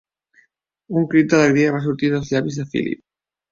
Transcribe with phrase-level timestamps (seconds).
[1.01, 3.07] Un crit d'alegria va sortir dels llavis de Philip.